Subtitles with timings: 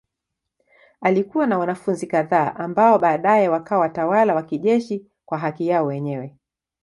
[1.01, 6.37] Alikuwa na wanafunzi kadhaa ambao baadaye wakawa watawala wa kijeshi kwa haki yao wenyewe.